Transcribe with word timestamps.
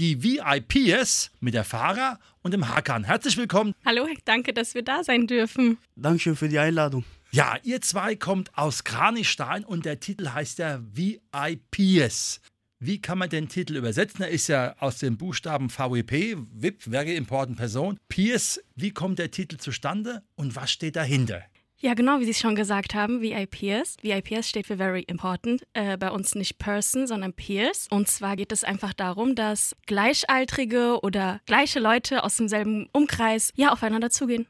die 0.00 0.22
VIPs 0.22 1.30
mit 1.40 1.52
der 1.52 1.64
Fahrer 1.64 2.18
und 2.42 2.54
dem 2.54 2.68
Hakan. 2.68 3.04
Herzlich 3.04 3.36
willkommen. 3.36 3.74
Hallo, 3.84 4.08
danke, 4.24 4.54
dass 4.54 4.74
wir 4.74 4.82
da 4.82 5.04
sein 5.04 5.26
dürfen. 5.26 5.76
Dankeschön 5.94 6.36
für 6.36 6.48
die 6.48 6.58
Einladung. 6.58 7.04
Ja, 7.32 7.56
ihr 7.62 7.82
zwei 7.82 8.16
kommt 8.16 8.56
aus 8.56 8.82
Kranichstein 8.84 9.62
und 9.62 9.84
der 9.84 10.00
Titel 10.00 10.30
heißt 10.30 10.58
ja 10.58 10.80
VIPs. 10.82 12.40
Wie 12.78 13.02
kann 13.02 13.18
man 13.18 13.28
den 13.28 13.50
Titel 13.50 13.76
übersetzen? 13.76 14.22
Er 14.22 14.30
ist 14.30 14.48
ja 14.48 14.74
aus 14.78 14.98
den 14.98 15.18
Buchstaben 15.18 15.68
VWP, 15.68 16.38
VIP, 16.50 16.82
Very 16.84 17.14
Important 17.14 17.58
Person. 17.58 17.98
Peers, 18.08 18.58
wie 18.74 18.92
kommt 18.92 19.18
der 19.18 19.30
Titel 19.30 19.58
zustande 19.58 20.22
und 20.34 20.56
was 20.56 20.72
steht 20.72 20.96
dahinter? 20.96 21.42
Ja, 21.82 21.94
genau, 21.94 22.20
wie 22.20 22.24
Sie 22.24 22.32
es 22.32 22.38
schon 22.38 22.54
gesagt 22.54 22.94
haben, 22.94 23.22
VIPs. 23.22 23.96
VIPs 24.02 24.50
steht 24.50 24.66
für 24.66 24.76
Very 24.76 25.00
Important. 25.00 25.62
Äh, 25.72 25.96
bei 25.96 26.10
uns 26.10 26.34
nicht 26.34 26.58
Person, 26.58 27.06
sondern 27.06 27.32
Peers. 27.32 27.86
Und 27.90 28.06
zwar 28.06 28.36
geht 28.36 28.52
es 28.52 28.64
einfach 28.64 28.92
darum, 28.92 29.34
dass 29.34 29.74
Gleichaltrige 29.86 30.98
oder 31.02 31.40
gleiche 31.46 31.80
Leute 31.80 32.22
aus 32.22 32.36
demselben 32.36 32.90
Umkreis 32.92 33.52
ja 33.56 33.72
aufeinander 33.72 34.10
zugehen. 34.10 34.46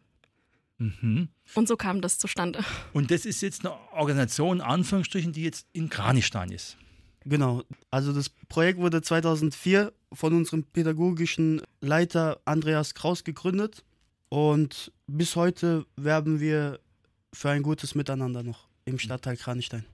Mhm. 0.79 1.29
Und 1.55 1.69
so 1.69 1.77
kam 1.77 2.01
das 2.01 2.19
zustande. 2.19 2.65
Und 2.93 3.13
das 3.13 3.25
ist 3.25 3.43
jetzt 3.43 3.65
eine 3.65 3.75
Organisation, 3.93 4.57
in 4.57 4.63
Anführungsstrichen, 4.63 5.33
die 5.33 5.45
jetzt 5.45 5.69
in 5.73 5.89
Kranichstein 5.89 6.51
ist. 6.51 6.79
Genau. 7.25 7.63
Also 7.93 8.13
das 8.13 8.29
Projekt 8.29 8.81
wurde 8.81 9.03
2004 9.03 9.93
von 10.13 10.35
unserem 10.35 10.65
pädagogischen 10.65 11.63
Leiter 11.81 12.41
Andreas 12.45 12.95
Kraus 12.95 13.23
gegründet. 13.23 13.85
Und 14.31 14.91
bis 15.07 15.37
heute 15.37 15.87
werben 15.97 16.41
wir 16.41 16.81
für 17.33 17.51
ein 17.51 17.63
gutes 17.63 17.95
Miteinander 17.95 18.43
noch 18.43 18.69
im 18.85 18.99
Stadtteil 18.99 19.37
Kranichstein. 19.37 19.85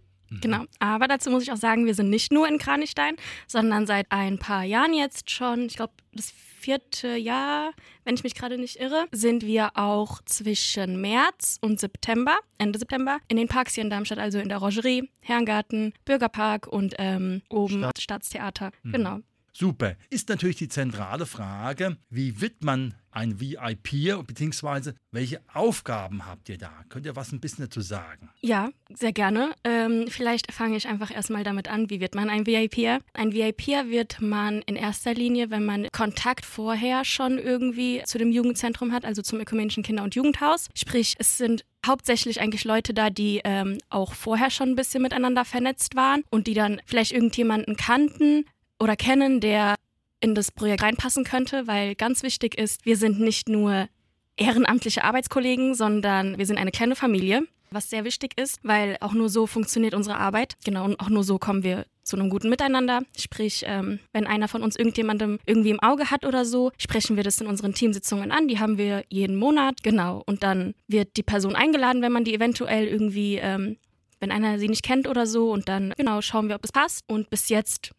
Genau, 0.41 0.65
aber 0.81 1.06
dazu 1.06 1.31
muss 1.31 1.45
ich 1.45 1.53
auch 1.53 1.56
sagen, 1.56 1.87
wir 1.87 1.95
sind 1.95 2.11
nicht 2.11 2.33
nur 2.33 2.48
in 2.48 2.59
Kranichstein, 2.59 3.17
sondern 3.47 3.87
seit 3.87 4.11
ein 4.11 4.39
paar 4.39 4.65
Jahren 4.65 4.93
jetzt 4.93 5.31
schon, 5.31 5.67
ich 5.67 5.77
glaube 5.77 5.93
das 6.12 6.33
vierte 6.33 7.17
Jahr, 7.17 7.73
wenn 8.05 8.17
ich 8.17 8.25
mich 8.25 8.34
gerade 8.34 8.59
nicht 8.59 8.81
irre, 8.81 9.06
sind 9.12 9.45
wir 9.45 9.77
auch 9.77 10.20
zwischen 10.25 11.01
März 11.01 11.59
und 11.61 11.78
September, 11.78 12.37
Ende 12.59 12.78
September, 12.78 13.19
in 13.28 13.37
den 13.37 13.47
Parks 13.47 13.75
hier 13.75 13.84
in 13.84 13.91
Darmstadt, 13.91 14.19
also 14.19 14.39
in 14.39 14.48
der 14.48 14.59
Rogerie, 14.59 15.09
Herrengarten, 15.21 15.93
Bürgerpark 16.05 16.67
und 16.67 16.95
ähm, 16.98 17.43
oben 17.48 17.78
Stadt. 17.78 18.00
Staatstheater. 18.00 18.71
Mhm. 18.83 18.93
Genau. 18.93 19.21
Super. 19.59 19.97
Ist 20.11 20.29
natürlich 20.29 20.57
die 20.57 20.69
zentrale 20.69 21.25
Frage, 21.25 21.97
wie 22.11 22.43
wird 22.43 22.62
man 22.62 22.93
ein 23.11 23.41
VIP 23.41 24.27
beziehungsweise 24.27 24.95
welche 25.12 25.41
Aufgaben 25.55 26.27
habt 26.27 26.51
ihr 26.51 26.59
da? 26.59 26.71
Könnt 26.91 27.07
ihr 27.07 27.17
was 27.17 27.33
ein 27.33 27.41
bisschen 27.41 27.65
dazu 27.65 27.81
sagen? 27.81 28.29
Ja, 28.43 28.69
sehr 28.93 29.15
gerne. 29.15 29.55
Ähm, 29.65 30.09
vielleicht 30.09 30.53
fange 30.53 30.77
ich 30.77 30.87
einfach 30.87 31.11
erstmal 31.11 31.43
damit 31.43 31.69
an, 31.69 31.89
wie 31.89 32.01
wird 32.01 32.15
man 32.15 32.29
ein 32.29 32.47
VIP? 32.47 33.01
Ein 33.15 33.33
VIP 33.33 33.69
wird 33.89 34.21
man 34.21 34.61
in 34.67 34.77
erster 34.77 35.15
Linie, 35.15 35.49
wenn 35.49 35.65
man 35.65 35.89
Kontakt 35.91 36.45
vorher 36.45 37.07
schon 37.07 37.39
irgendwie 37.39 38.03
zu 38.05 38.19
dem 38.19 38.33
Jugendzentrum 38.33 38.93
hat, 38.93 39.07
also 39.07 39.23
zum 39.23 39.41
Ökumenischen 39.41 39.83
Kinder- 39.83 40.03
und 40.03 40.15
Jugendhaus. 40.15 40.69
Sprich, 40.75 41.15
es 41.19 41.39
sind 41.39 41.65
hauptsächlich 41.87 42.43
eigentlich 42.43 42.65
Leute 42.65 42.93
da, 42.93 43.09
die 43.09 43.41
ähm, 43.45 43.79
auch 43.89 44.12
vorher 44.12 44.51
schon 44.51 44.71
ein 44.71 44.77
bisschen 44.77 45.03
miteinander 45.03 45.47
vernetzt 45.47 45.97
waren 45.97 46.25
und 46.31 46.47
die 46.47 46.55
dann 46.55 46.83
vielleicht 46.84 47.12
irgendjemanden 47.12 47.77
kannten 47.77 48.44
oder 48.78 48.97
kennen, 48.97 49.41
der 49.41 49.75
in 50.20 50.34
das 50.34 50.50
Projekt 50.50 50.82
reinpassen 50.82 51.25
könnte, 51.25 51.66
weil 51.66 51.94
ganz 51.94 52.22
wichtig 52.22 52.56
ist, 52.59 52.84
wir 52.84 52.97
sind 52.97 53.20
nicht 53.20 53.48
nur 53.48 53.88
ehrenamtliche 54.37 55.04
Arbeitskollegen, 55.04 55.75
sondern 55.75 56.38
wir 56.38 56.47
sind 56.47 56.59
eine 56.59 56.70
kleine 56.70 56.97
Familie, 56.97 57.42
was 57.70 57.91
sehr 57.91 58.04
wichtig 58.04 58.38
ist, 58.38 58.59
weil 58.62 58.97
auch 59.00 59.12
nur 59.12 59.28
so 59.28 59.47
funktioniert 59.47 59.94
unsere 59.94 60.19
Arbeit. 60.19 60.56
Genau, 60.64 60.84
und 60.84 61.00
auch 61.00 61.09
nur 61.09 61.25
so 61.25 61.38
kommen 61.38 61.62
wir 61.62 61.87
zu 62.03 62.16
einem 62.16 62.31
guten 62.31 62.48
Miteinander. 62.48 63.03
Sprich, 63.19 63.64
ähm, 63.66 63.98
wenn 64.12 64.26
einer 64.26 64.48
von 64.48 64.62
uns 64.62 64.76
irgendjemandem 64.76 65.38
irgendwie 65.44 65.70
im 65.70 65.81
Auge 65.81 66.10
hat 66.10 66.25
oder 66.25 66.44
so, 66.44 66.70
sprechen 66.78 67.16
wir 67.16 67.25
das 67.25 67.41
in 67.41 67.47
unseren 67.47 67.75
Teamsitzungen 67.75 68.31
an. 68.31 68.48
Die 68.48 68.60
haben 68.60 68.78
wir 68.78 69.04
jeden 69.08 69.37
Monat. 69.37 69.82
Genau. 69.82 70.22
Und 70.26 70.43
dann 70.43 70.75
wird 70.87 71.16
die 71.16 71.25
Person 71.25 71.56
eingeladen, 71.56 72.03
wenn 72.03 72.12
man 72.12 72.25
die 72.25 72.34
eventuell 72.34 72.87
irgendwie, 72.87 73.37
ähm, 73.37 73.76
wenn 74.20 74.31
einer 74.31 74.58
sie 74.58 74.69
nicht 74.69 74.84
kennt 74.84 75.08
oder 75.08 75.26
so. 75.26 75.50
Und 75.50 75.69
dann, 75.69 75.93
genau, 75.97 76.20
schauen 76.20 76.48
wir, 76.48 76.54
ob 76.54 76.62
das 76.62 76.72
passt. 76.72 77.04
Und 77.08 77.28
bis 77.28 77.48
jetzt, 77.48 77.91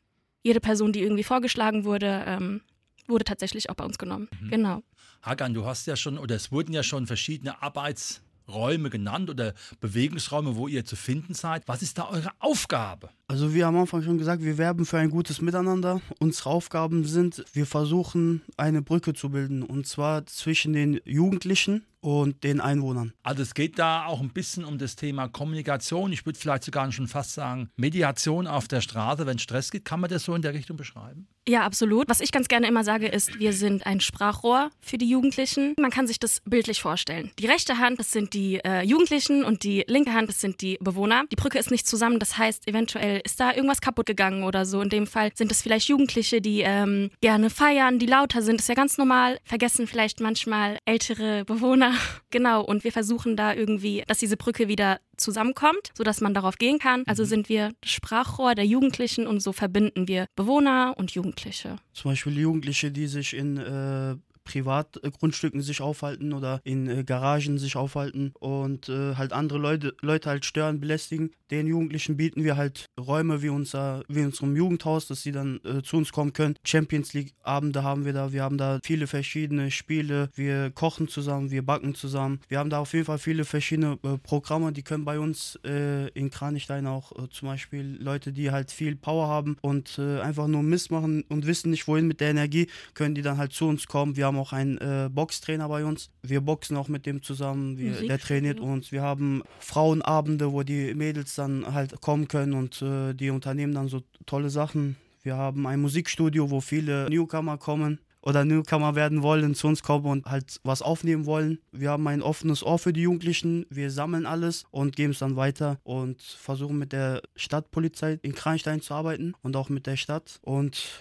jede 0.47 0.59
Person, 0.61 0.93
die 0.93 1.01
irgendwie 1.01 1.23
vorgeschlagen 1.23 1.83
wurde, 1.83 2.23
ähm, 2.25 2.61
wurde 3.07 3.25
tatsächlich 3.25 3.69
auch 3.69 3.75
bei 3.75 3.83
uns 3.85 3.97
genommen. 3.97 4.29
Genau. 4.49 4.81
Hagan, 5.21 5.53
du 5.53 5.65
hast 5.65 5.87
ja 5.87 5.95
schon, 5.95 6.17
oder 6.17 6.35
es 6.35 6.51
wurden 6.51 6.73
ja 6.73 6.83
schon 6.83 7.05
verschiedene 7.05 7.61
Arbeitsräume 7.61 8.89
genannt 8.89 9.29
oder 9.29 9.53
Bewegungsräume, 9.81 10.55
wo 10.55 10.67
ihr 10.67 10.85
zu 10.85 10.95
finden 10.95 11.33
seid. 11.33 11.67
Was 11.67 11.81
ist 11.81 11.97
da 11.97 12.07
eure 12.09 12.31
Aufgabe? 12.39 13.09
Also 13.27 13.53
wie 13.53 13.63
am 13.63 13.75
Anfang 13.77 14.03
schon 14.03 14.17
gesagt, 14.17 14.41
wir 14.41 14.57
werben 14.57 14.85
für 14.85 14.97
ein 14.97 15.09
gutes 15.09 15.41
Miteinander. 15.41 16.01
Unsere 16.19 16.49
Aufgaben 16.49 17.03
sind, 17.03 17.43
wir 17.53 17.65
versuchen 17.65 18.41
eine 18.55 18.81
Brücke 18.81 19.13
zu 19.13 19.29
bilden 19.29 19.63
und 19.63 19.85
zwar 19.85 20.25
zwischen 20.27 20.71
den 20.73 21.01
Jugendlichen 21.03 21.83
und 22.07 22.45
den 22.45 22.61
Einwohnern. 22.61 23.11
Also 23.21 23.41
es 23.41 23.53
geht 23.53 23.77
da 23.77 24.05
auch 24.05 24.21
ein 24.21 24.29
bisschen 24.29 24.63
um 24.63 24.77
das 24.77 24.95
Thema 24.95 25.27
Kommunikation. 25.27 26.13
Ich 26.13 26.25
würde 26.25 26.39
vielleicht 26.39 26.63
sogar 26.63 26.89
schon 26.93 27.09
fast 27.09 27.33
sagen, 27.33 27.69
Mediation 27.75 28.47
auf 28.47 28.69
der 28.69 28.79
Straße, 28.79 29.25
wenn 29.25 29.39
Stress 29.39 29.71
gibt. 29.71 29.83
Kann 29.83 29.99
man 29.99 30.09
das 30.09 30.23
so 30.23 30.33
in 30.33 30.41
der 30.41 30.53
Richtung 30.53 30.77
beschreiben? 30.77 31.27
Ja, 31.49 31.61
absolut. 31.61 32.09
Was 32.09 32.19
ich 32.19 32.33
ganz 32.33 32.49
gerne 32.49 32.67
immer 32.67 32.83
sage, 32.83 33.07
ist, 33.07 33.39
wir 33.39 33.53
sind 33.53 33.85
ein 33.85 34.01
Sprachrohr 34.01 34.69
für 34.81 34.97
die 34.97 35.09
Jugendlichen. 35.09 35.75
Man 35.79 35.91
kann 35.91 36.05
sich 36.05 36.19
das 36.19 36.41
bildlich 36.43 36.81
vorstellen. 36.81 37.31
Die 37.39 37.45
rechte 37.45 37.77
Hand, 37.77 37.99
das 37.99 38.11
sind 38.11 38.33
die 38.33 38.59
äh, 38.65 38.83
Jugendlichen 38.83 39.45
und 39.45 39.63
die 39.63 39.85
linke 39.87 40.13
Hand, 40.13 40.27
das 40.27 40.41
sind 40.41 40.61
die 40.61 40.77
Bewohner. 40.81 41.23
Die 41.31 41.37
Brücke 41.37 41.57
ist 41.57 41.71
nicht 41.71 41.87
zusammen, 41.87 42.19
das 42.19 42.37
heißt, 42.37 42.67
eventuell 42.67 43.21
ist 43.23 43.39
da 43.39 43.53
irgendwas 43.53 43.79
kaputt 43.79 44.07
gegangen 44.07 44.43
oder 44.43 44.65
so. 44.65 44.81
In 44.81 44.89
dem 44.89 45.07
Fall 45.07 45.31
sind 45.35 45.49
es 45.49 45.61
vielleicht 45.61 45.87
Jugendliche, 45.87 46.41
die 46.41 46.63
ähm, 46.65 47.11
gerne 47.21 47.49
feiern, 47.49 47.97
die 47.97 48.07
lauter 48.07 48.41
sind. 48.41 48.57
Das 48.57 48.65
ist 48.65 48.69
ja 48.69 48.75
ganz 48.75 48.97
normal. 48.97 49.39
Vergessen 49.45 49.87
vielleicht 49.87 50.19
manchmal 50.19 50.79
ältere 50.85 51.45
Bewohner. 51.45 51.93
Genau. 52.29 52.63
Und 52.63 52.83
wir 52.83 52.91
versuchen 52.91 53.35
da 53.35 53.53
irgendwie, 53.53 54.03
dass 54.07 54.19
diese 54.19 54.37
Brücke 54.37 54.67
wieder 54.67 54.99
zusammenkommt, 55.17 55.91
sodass 55.95 56.21
man 56.21 56.33
darauf 56.33 56.57
gehen 56.57 56.79
kann. 56.79 57.03
Also 57.07 57.25
sind 57.25 57.49
wir 57.49 57.71
das 57.81 57.91
Sprachrohr 57.91 58.55
der 58.55 58.65
Jugendlichen 58.65 59.27
und 59.27 59.39
so 59.39 59.51
verbinden 59.51 60.07
wir 60.07 60.27
Bewohner 60.35 60.93
und 60.97 61.11
Jugendliche. 61.11 61.77
Zum 61.93 62.11
Beispiel 62.11 62.37
Jugendliche, 62.37 62.91
die 62.91 63.07
sich 63.07 63.33
in 63.33 63.57
äh, 63.57 64.15
Privatgrundstücken 64.47 65.61
sich 65.61 65.81
aufhalten 65.81 66.33
oder 66.33 66.61
in 66.63 66.87
äh, 66.87 67.03
Garagen 67.03 67.57
sich 67.57 67.75
aufhalten 67.75 68.31
und 68.39 68.87
äh, 68.89 69.15
halt 69.15 69.33
andere 69.33 69.59
Leute, 69.59 69.93
Leute 70.01 70.29
halt 70.29 70.45
stören, 70.45 70.79
belästigen. 70.79 71.31
Den 71.51 71.67
Jugendlichen 71.67 72.17
bieten 72.17 72.43
wir 72.43 72.57
halt 72.57 72.85
Räume 72.99 73.41
wie, 73.41 73.49
unser, 73.49 74.03
wie 74.07 74.23
unserem 74.23 74.55
Jugendhaus, 74.55 75.07
dass 75.07 75.21
sie 75.21 75.31
dann 75.31 75.59
äh, 75.63 75.81
zu 75.81 75.97
uns 75.97 76.11
kommen 76.11 76.33
können. 76.33 76.55
Champions 76.65 77.13
League 77.13 77.33
Abende 77.43 77.83
haben 77.83 78.05
wir 78.05 78.13
da. 78.13 78.31
Wir 78.31 78.43
haben 78.43 78.57
da 78.57 78.79
viele 78.83 79.07
verschiedene 79.07 79.71
Spiele. 79.71 80.29
Wir 80.35 80.71
kochen 80.71 81.07
zusammen, 81.07 81.51
wir 81.51 81.65
backen 81.65 81.95
zusammen. 81.95 82.39
Wir 82.47 82.59
haben 82.59 82.69
da 82.69 82.79
auf 82.79 82.93
jeden 82.93 83.05
Fall 83.05 83.19
viele 83.19 83.45
verschiedene 83.45 83.97
äh, 84.03 84.17
Programme, 84.17 84.71
die 84.71 84.83
können 84.83 85.05
bei 85.05 85.19
uns 85.19 85.59
äh, 85.65 86.07
in 86.09 86.29
Kranichstein 86.29 86.87
auch 86.87 87.11
äh, 87.11 87.29
zum 87.29 87.49
Beispiel 87.49 87.97
Leute, 87.99 88.31
die 88.31 88.51
halt 88.51 88.71
viel 88.71 88.95
Power 88.95 89.27
haben 89.27 89.57
und 89.61 89.97
äh, 89.99 90.21
einfach 90.21 90.47
nur 90.47 90.63
Mist 90.63 90.91
machen 90.91 91.23
und 91.29 91.45
wissen 91.45 91.71
nicht 91.71 91.87
wohin 91.87 92.07
mit 92.07 92.21
der 92.21 92.29
Energie, 92.29 92.67
können 92.93 93.15
die 93.15 93.21
dann 93.21 93.37
halt 93.37 93.53
zu 93.53 93.67
uns 93.67 93.87
kommen. 93.87 94.15
Wir 94.15 94.25
haben 94.25 94.36
auch 94.37 94.53
einen 94.53 94.77
äh, 94.77 95.09
Boxtrainer 95.11 95.67
bei 95.69 95.85
uns. 95.85 96.09
Wir 96.21 96.41
boxen 96.41 96.77
auch 96.77 96.87
mit 96.87 97.05
dem 97.05 97.21
zusammen. 97.21 97.77
Wir, 97.77 98.07
der 98.07 98.19
trainiert 98.19 98.59
uns. 98.59 98.91
Wir 98.91 99.01
haben 99.01 99.43
Frauenabende, 99.59 100.51
wo 100.51 100.63
die 100.63 100.93
Mädels 100.93 101.35
dann 101.35 101.73
halt 101.73 101.99
kommen 102.01 102.27
können 102.27 102.53
und 102.53 102.81
äh, 102.81 103.13
die 103.13 103.29
unternehmen 103.29 103.73
dann 103.73 103.87
so 103.87 104.01
tolle 104.25 104.49
Sachen. 104.49 104.97
Wir 105.23 105.35
haben 105.35 105.67
ein 105.67 105.81
Musikstudio, 105.81 106.49
wo 106.51 106.61
viele 106.61 107.09
Newcomer 107.09 107.57
kommen 107.57 107.99
oder 108.21 108.43
Newcomer 108.43 108.95
werden 108.95 109.23
wollen, 109.23 109.55
zu 109.55 109.67
uns 109.67 109.83
kommen 109.83 110.05
und 110.05 110.25
halt 110.25 110.59
was 110.63 110.81
aufnehmen 110.81 111.25
wollen. 111.25 111.59
Wir 111.71 111.91
haben 111.91 112.07
ein 112.07 112.21
offenes 112.21 112.61
Ohr 112.61 112.77
für 112.77 112.91
die 112.91 113.03
Jugendlichen. 113.03 113.65
Wir 113.69 113.89
sammeln 113.89 114.25
alles 114.25 114.65
und 114.69 114.95
geben 114.97 115.11
es 115.11 115.19
dann 115.19 115.37
weiter 115.37 115.79
und 115.83 116.21
versuchen 116.21 116.77
mit 116.77 116.91
der 116.91 117.21
Stadtpolizei 117.37 118.19
in 118.21 118.35
Kranstein 118.35 118.81
zu 118.81 118.93
arbeiten 118.93 119.33
und 119.43 119.55
auch 119.55 119.69
mit 119.69 119.87
der 119.87 119.95
Stadt. 119.95 120.39
Und 120.41 120.99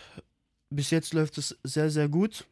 bis 0.70 0.90
jetzt 0.90 1.14
läuft 1.14 1.38
es 1.38 1.58
sehr, 1.64 1.90
sehr 1.90 2.08
gut. 2.08 2.46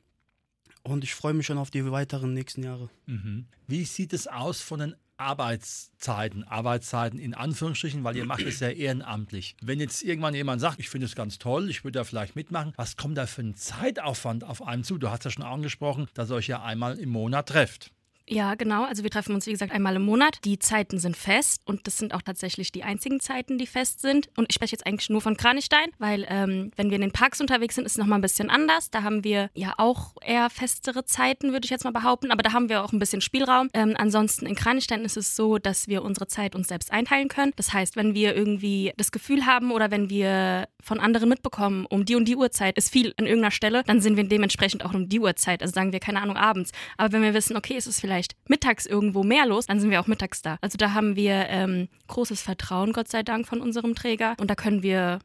Und 0.85 1.03
ich 1.03 1.15
freue 1.15 1.35
mich 1.35 1.47
schon 1.47 1.59
auf 1.59 1.71
die 1.71 1.91
weiteren 1.91 2.35
nächsten 2.35 2.63
Jahre. 2.63 2.91
Mhm. 3.07 3.47
Wie 3.67 3.85
sieht 3.85 4.13
es 4.13 4.27
aus 4.27 4.61
von 4.61 4.81
den 4.81 4.95
Arbeitszeiten, 5.17 6.45
Arbeitszeiten 6.45 7.19
in 7.19 7.35
Anführungsstrichen, 7.35 8.03
weil 8.05 8.17
ihr 8.17 8.27
macht 8.27 8.43
es 8.43 8.61
ja 8.61 8.69
ehrenamtlich. 8.69 9.57
Wenn 9.63 9.79
jetzt 9.81 10.03
irgendwann 10.03 10.35
jemand 10.35 10.61
sagt, 10.61 10.81
ich 10.81 10.89
finde 10.89 11.07
es 11.07 11.15
ganz 11.15 11.39
toll, 11.39 11.71
ich 11.71 11.85
würde 11.85 12.01
da 12.01 12.05
vielleicht 12.05 12.35
mitmachen, 12.35 12.73
was 12.77 12.97
kommt 12.97 13.17
da 13.17 13.27
für 13.27 13.43
ein 13.43 13.55
Zeitaufwand 13.55 14.45
auf 14.45 14.67
einen 14.67 14.83
zu? 14.83 14.99
Du 14.99 15.11
hast 15.11 15.25
ja 15.25 15.31
schon 15.31 15.45
angesprochen, 15.45 16.09
dass 16.15 16.31
ihr 16.31 16.35
euch 16.35 16.49
ja 16.49 16.63
einmal 16.63 16.99
im 16.99 17.11
Monat 17.11 17.49
trefft. 17.49 17.93
Ja, 18.27 18.55
genau. 18.55 18.85
Also 18.85 19.03
wir 19.03 19.11
treffen 19.11 19.35
uns, 19.35 19.47
wie 19.47 19.53
gesagt, 19.53 19.73
einmal 19.73 19.97
im 19.97 20.03
Monat. 20.03 20.39
Die 20.45 20.59
Zeiten 20.59 20.99
sind 20.99 21.15
fest 21.17 21.61
und 21.67 21.87
das 21.87 21.99
sind 21.99 22.15
auch 22.15 22.23
tatsächlich 22.23 22.73
die 22.73 22.83
einzigen 22.83 23.21
Zeiten, 23.21 23.59
die 23.59 23.67
fest 23.67 24.01
sind. 24.01 24.31
Und 24.37 24.47
ich 24.49 24.55
spreche 24.55 24.73
jetzt 24.73 24.87
eigentlich 24.87 25.11
nur 25.11 25.21
von 25.21 25.37
Kranichstein, 25.37 25.91
weil 25.99 26.25
ähm, 26.31 26.71
wenn 26.77 26.89
wir 26.89 26.95
in 26.95 27.03
den 27.03 27.13
Parks 27.13 27.43
unterwegs 27.43 27.75
sind, 27.75 27.85
ist 27.85 27.93
es 27.93 27.99
nochmal 27.99 28.19
ein 28.19 28.23
bisschen 28.23 28.49
anders. 28.49 28.91
Da 28.91 29.03
haben 29.03 29.25
wir 29.25 29.51
ja 29.55 29.75
auch 29.77 30.15
eher 30.23 30.49
festere 30.49 31.05
Zeiten, 31.05 31.53
würde 31.53 31.67
ich 31.67 31.71
jetzt 31.71 31.85
mal 31.85 31.91
behaupten. 31.91 32.31
Aber 32.31 32.43
da 32.43 32.53
haben 32.53 32.71
wir 32.71 32.83
auch 32.83 32.93
ein 32.93 32.99
bisschen 32.99 33.21
Spielraum. 33.21 33.69
Ähm, 33.75 33.95
ansonsten 33.99 34.47
in 34.47 34.55
Kranichstein 34.55 35.05
ist 35.05 35.19
es 35.19 35.37
so, 35.37 35.59
dass 35.59 35.89
wir 35.89 36.03
unsere 36.03 36.27
Zeit 36.27 36.55
uns 36.55 36.69
selbst 36.69 36.93
einteilen 36.93 37.29
können. 37.29 37.53
Das 37.57 37.75
heißt, 37.75 37.95
wenn 37.95 38.15
wir 38.15 38.35
irgendwie 38.35 38.95
das 38.97 39.13
Gefühl 39.13 39.45
haben 39.45 39.71
oder 39.71 39.91
wenn 39.91 40.09
wir 40.09 40.69
von 40.83 40.99
anderen 40.99 41.29
mitbekommen, 41.29 41.87
um 41.87 42.07
die 42.07 42.15
und 42.15 42.27
die 42.27 42.37
Uhrzeit 42.37 42.79
ist 42.79 42.91
viel 42.91 43.13
an 43.19 43.27
irgendeiner 43.27 43.51
Stelle, 43.51 43.83
dann 43.85 44.01
sind 44.01 44.17
wir 44.17 44.25
dementsprechend 44.25 44.85
auch 44.85 44.95
um 44.95 45.11
die 45.11 45.21
Uhrzeit. 45.21 45.63
Also 45.63 45.75
sagen 45.75 45.93
wir, 45.93 46.01
keine 46.01 46.23
Ahnung, 46.23 46.37
abends. 46.37 46.73
Aber 46.97 47.13
wenn 47.13 47.23
wir 47.23 47.35
wissen, 47.35 47.57
okay, 47.57 47.77
es 47.77 47.87
ist 47.87 48.01
vielleicht 48.01 48.14
vielleicht 48.15 48.37
mittags 48.49 48.87
irgendwo 48.87 49.25
mehr 49.25 49.45
los, 49.47 49.67
dann 49.67 49.81
sind 49.81 49.91
wir 49.91 50.01
auch 50.01 50.07
mittags 50.07 50.41
da. 50.41 50.57
Also 50.61 50.79
da 50.79 50.95
haben 50.95 51.17
wir 51.17 51.49
ähm, 51.49 51.89
großes 52.07 52.41
Vertrauen, 52.41 52.93
Gott 52.93 53.09
sei 53.09 53.23
Dank, 53.23 53.47
von 53.49 53.61
unserem 53.61 53.95
Träger. 53.95 54.37
Und 54.39 54.51
da 54.51 54.55
können 54.55 54.83
wir 54.83 55.19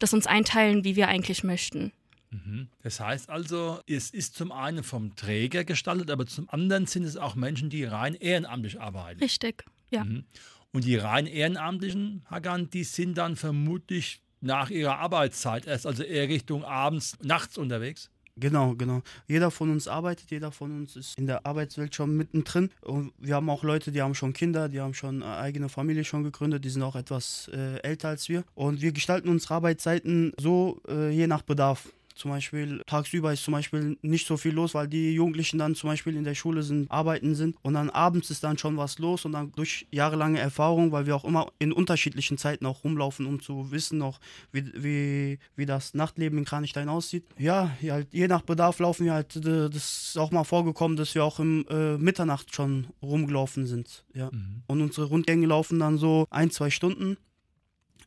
das 0.00 0.14
uns 0.14 0.26
einteilen, 0.26 0.84
wie 0.84 0.96
wir 0.96 1.08
eigentlich 1.08 1.44
möchten. 1.44 1.92
Mhm. 2.30 2.68
Das 2.82 2.98
heißt 2.98 3.28
also, 3.28 3.80
es 3.86 4.10
ist 4.10 4.36
zum 4.36 4.52
einen 4.52 4.82
vom 4.82 5.14
Träger 5.16 5.64
gestaltet, 5.64 6.10
aber 6.10 6.26
zum 6.26 6.48
anderen 6.48 6.86
sind 6.86 7.04
es 7.04 7.16
auch 7.18 7.34
Menschen, 7.34 7.68
die 7.68 7.84
rein 7.84 8.14
ehrenamtlich 8.14 8.80
arbeiten. 8.80 9.20
Richtig, 9.20 9.64
ja. 9.90 10.04
Mhm. 10.04 10.24
Und 10.72 10.84
die 10.84 10.96
rein 10.96 11.26
ehrenamtlichen 11.26 12.24
Hagan, 12.30 12.70
die 12.70 12.84
sind 12.84 13.18
dann 13.18 13.36
vermutlich 13.36 14.22
nach 14.40 14.70
ihrer 14.70 14.98
Arbeitszeit 14.98 15.66
erst, 15.66 15.86
also 15.86 16.02
eher 16.02 16.28
Richtung 16.28 16.64
abends, 16.64 17.16
nachts 17.22 17.58
unterwegs. 17.58 18.10
Genau, 18.36 18.74
genau. 18.74 19.02
Jeder 19.28 19.52
von 19.52 19.70
uns 19.70 19.86
arbeitet, 19.86 20.30
jeder 20.30 20.50
von 20.50 20.72
uns 20.72 20.96
ist 20.96 21.16
in 21.16 21.26
der 21.26 21.46
Arbeitswelt 21.46 21.94
schon 21.94 22.16
mittendrin. 22.16 22.70
Und 22.80 23.12
wir 23.18 23.36
haben 23.36 23.48
auch 23.48 23.62
Leute, 23.62 23.92
die 23.92 24.02
haben 24.02 24.14
schon 24.16 24.32
Kinder, 24.32 24.68
die 24.68 24.80
haben 24.80 24.92
schon 24.92 25.22
eine 25.22 25.36
eigene 25.36 25.68
Familie 25.68 26.04
schon 26.04 26.24
gegründet, 26.24 26.64
die 26.64 26.70
sind 26.70 26.82
auch 26.82 26.96
etwas 26.96 27.48
äh, 27.54 27.76
älter 27.82 28.08
als 28.08 28.28
wir. 28.28 28.42
Und 28.54 28.80
wir 28.80 28.90
gestalten 28.90 29.28
unsere 29.28 29.54
Arbeitszeiten 29.54 30.32
so 30.40 30.80
äh, 30.88 31.10
je 31.10 31.28
nach 31.28 31.42
Bedarf. 31.42 31.92
Zum 32.14 32.30
Beispiel 32.30 32.80
tagsüber 32.86 33.32
ist 33.32 33.42
zum 33.42 33.52
Beispiel 33.52 33.98
nicht 34.02 34.26
so 34.26 34.36
viel 34.36 34.52
los, 34.52 34.74
weil 34.74 34.86
die 34.86 35.12
Jugendlichen 35.14 35.58
dann 35.58 35.74
zum 35.74 35.90
Beispiel 35.90 36.14
in 36.14 36.22
der 36.22 36.36
Schule 36.36 36.62
sind, 36.62 36.88
arbeiten 36.88 37.34
sind 37.34 37.56
und 37.62 37.74
dann 37.74 37.90
abends 37.90 38.30
ist 38.30 38.44
dann 38.44 38.56
schon 38.56 38.76
was 38.76 39.00
los 39.00 39.24
und 39.24 39.32
dann 39.32 39.50
durch 39.52 39.88
jahrelange 39.90 40.38
Erfahrung, 40.38 40.92
weil 40.92 41.06
wir 41.06 41.16
auch 41.16 41.24
immer 41.24 41.48
in 41.58 41.72
unterschiedlichen 41.72 42.38
Zeiten 42.38 42.66
auch 42.66 42.84
rumlaufen, 42.84 43.26
um 43.26 43.40
zu 43.40 43.72
wissen 43.72 44.00
auch, 44.00 44.20
wie, 44.52 44.64
wie, 44.76 45.38
wie 45.56 45.66
das 45.66 45.94
Nachtleben 45.94 46.38
in 46.38 46.44
Kranichstein 46.44 46.88
aussieht. 46.88 47.24
Ja, 47.36 47.76
halt, 47.82 48.06
je 48.12 48.28
nach 48.28 48.42
Bedarf 48.42 48.78
laufen 48.78 49.06
wir 49.06 49.14
halt, 49.14 49.34
das 49.44 49.74
ist 49.74 50.18
auch 50.18 50.30
mal 50.30 50.44
vorgekommen, 50.44 50.96
dass 50.96 51.16
wir 51.16 51.24
auch 51.24 51.40
im 51.40 51.66
äh, 51.68 51.96
Mitternacht 51.96 52.54
schon 52.54 52.86
rumgelaufen 53.02 53.66
sind. 53.66 54.04
Ja. 54.14 54.30
Mhm. 54.30 54.62
Und 54.68 54.82
unsere 54.82 55.06
Rundgänge 55.06 55.46
laufen 55.46 55.80
dann 55.80 55.98
so 55.98 56.26
ein, 56.30 56.52
zwei 56.52 56.70
Stunden, 56.70 57.16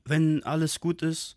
wenn 0.05 0.43
alles 0.43 0.79
gut 0.79 1.01
ist. 1.01 1.35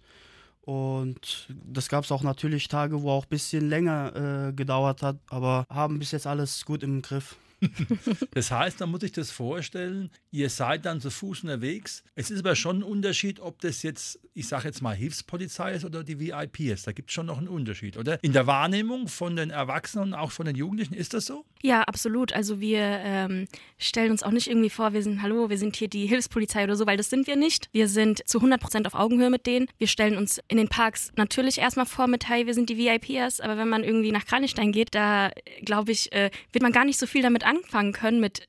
Und 0.70 1.48
das 1.64 1.88
gab 1.88 2.04
es 2.04 2.12
auch 2.12 2.22
natürlich 2.22 2.68
Tage, 2.68 3.02
wo 3.02 3.10
auch 3.10 3.24
ein 3.24 3.28
bisschen 3.28 3.68
länger 3.68 4.50
äh, 4.50 4.52
gedauert 4.52 5.02
hat, 5.02 5.16
aber 5.28 5.64
haben 5.68 5.98
bis 5.98 6.12
jetzt 6.12 6.28
alles 6.28 6.64
gut 6.64 6.84
im 6.84 7.02
Griff. 7.02 7.34
das 8.32 8.50
heißt, 8.50 8.80
man 8.80 8.90
muss 8.90 9.00
sich 9.00 9.12
das 9.12 9.30
vorstellen, 9.30 10.10
ihr 10.30 10.50
seid 10.50 10.86
dann 10.86 11.00
zu 11.00 11.10
Fuß 11.10 11.42
unterwegs. 11.42 12.02
Es 12.14 12.30
ist 12.30 12.40
aber 12.40 12.54
schon 12.54 12.78
ein 12.78 12.82
Unterschied, 12.82 13.40
ob 13.40 13.60
das 13.60 13.82
jetzt, 13.82 14.18
ich 14.34 14.48
sage 14.48 14.68
jetzt 14.68 14.82
mal, 14.82 14.94
Hilfspolizei 14.94 15.72
ist 15.72 15.84
oder 15.84 16.02
die 16.04 16.18
VIP 16.18 16.60
ist. 16.60 16.86
Da 16.86 16.92
gibt 16.92 17.10
es 17.10 17.14
schon 17.14 17.26
noch 17.26 17.38
einen 17.38 17.48
Unterschied, 17.48 17.96
oder? 17.96 18.22
In 18.22 18.32
der 18.32 18.46
Wahrnehmung 18.46 19.08
von 19.08 19.36
den 19.36 19.50
Erwachsenen 19.50 20.08
und 20.08 20.14
auch 20.14 20.32
von 20.32 20.46
den 20.46 20.56
Jugendlichen, 20.56 20.94
ist 20.94 21.14
das 21.14 21.26
so? 21.26 21.44
Ja, 21.62 21.82
absolut. 21.82 22.32
Also 22.32 22.60
wir 22.60 22.80
ähm, 22.80 23.46
stellen 23.78 24.10
uns 24.10 24.22
auch 24.22 24.30
nicht 24.30 24.48
irgendwie 24.48 24.70
vor, 24.70 24.92
wir 24.92 25.02
sind, 25.02 25.22
hallo, 25.22 25.50
wir 25.50 25.58
sind 25.58 25.76
hier 25.76 25.88
die 25.88 26.06
Hilfspolizei 26.06 26.64
oder 26.64 26.76
so, 26.76 26.86
weil 26.86 26.96
das 26.96 27.10
sind 27.10 27.26
wir 27.26 27.36
nicht. 27.36 27.68
Wir 27.72 27.88
sind 27.88 28.26
zu 28.26 28.38
100 28.38 28.60
Prozent 28.60 28.86
auf 28.86 28.94
Augenhöhe 28.94 29.30
mit 29.30 29.46
denen. 29.46 29.66
Wir 29.78 29.86
stellen 29.86 30.16
uns 30.16 30.40
in 30.48 30.56
den 30.56 30.68
Parks 30.68 31.12
natürlich 31.16 31.58
erstmal 31.58 31.86
vor 31.86 32.06
mit, 32.06 32.28
hey, 32.28 32.46
wir 32.46 32.54
sind 32.54 32.70
die 32.70 32.78
VIPers, 32.78 33.40
aber 33.40 33.56
wenn 33.56 33.68
man 33.68 33.84
irgendwie 33.84 34.12
nach 34.12 34.24
Kranichstein 34.24 34.72
geht, 34.72 34.94
da 34.94 35.30
glaube 35.62 35.92
ich, 35.92 36.12
äh, 36.12 36.30
wird 36.52 36.62
man 36.62 36.72
gar 36.72 36.84
nicht 36.84 36.98
so 36.98 37.06
viel 37.06 37.22
damit 37.22 37.44
anfangen 37.50 37.92
können 37.92 38.20
mit 38.20 38.48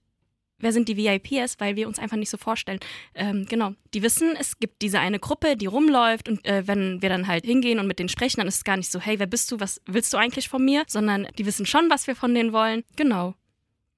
wer 0.61 0.71
sind 0.71 0.87
die 0.87 0.97
VIPs, 0.97 1.59
weil 1.59 1.75
wir 1.75 1.87
uns 1.87 1.99
einfach 1.99 2.17
nicht 2.17 2.29
so 2.29 2.37
vorstellen. 2.37 2.79
Ähm, 3.15 3.45
genau, 3.49 3.73
die 3.93 4.03
wissen, 4.03 4.35
es 4.39 4.59
gibt 4.59 4.81
diese 4.81 4.99
eine 4.99 5.19
Gruppe, 5.19 5.57
die 5.57 5.65
rumläuft 5.65 6.29
und 6.29 6.45
äh, 6.45 6.67
wenn 6.67 7.01
wir 7.01 7.09
dann 7.09 7.27
halt 7.27 7.45
hingehen 7.45 7.79
und 7.79 7.87
mit 7.87 7.99
denen 7.99 8.09
sprechen, 8.09 8.39
dann 8.39 8.47
ist 8.47 8.57
es 8.57 8.63
gar 8.63 8.77
nicht 8.77 8.91
so, 8.91 8.99
hey, 8.99 9.19
wer 9.19 9.27
bist 9.27 9.51
du, 9.51 9.59
was 9.59 9.81
willst 9.85 10.13
du 10.13 10.17
eigentlich 10.17 10.49
von 10.49 10.63
mir, 10.63 10.83
sondern 10.87 11.27
die 11.37 11.45
wissen 11.45 11.65
schon, 11.65 11.89
was 11.89 12.07
wir 12.07 12.15
von 12.15 12.33
denen 12.33 12.53
wollen. 12.53 12.83
Genau. 12.95 13.33